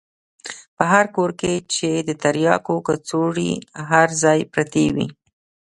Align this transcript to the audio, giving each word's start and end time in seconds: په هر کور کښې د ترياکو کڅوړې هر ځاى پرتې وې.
په 0.75 0.83
هر 0.93 1.05
کور 1.15 1.31
کښې 1.39 1.93
د 2.07 2.09
ترياکو 2.23 2.75
کڅوړې 2.87 3.51
هر 3.89 4.07
ځاى 4.21 4.41
پرتې 4.53 4.85
وې. 4.95 5.07